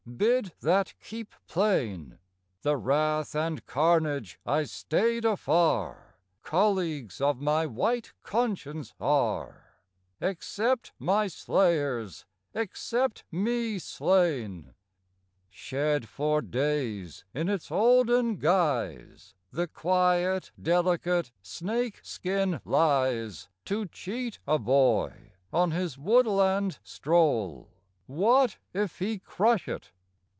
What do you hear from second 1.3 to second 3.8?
plain; The wrath and